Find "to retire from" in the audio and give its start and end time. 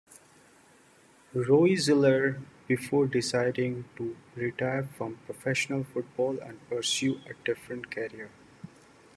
3.97-5.17